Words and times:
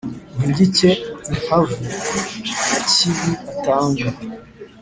uhigike 0.37 0.89
impamvu 1.33 1.75
nyakibi 1.81 3.31
atanga 3.51 4.07